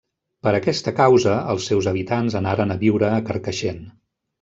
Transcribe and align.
Per 0.47 0.53
aquesta 0.59 0.93
causa 1.01 1.35
els 1.55 1.69
seus 1.73 1.91
habitants 1.95 2.41
anaren 2.43 2.77
a 2.79 2.83
viure 2.87 3.15
a 3.15 3.25
Carcaixent. 3.33 3.89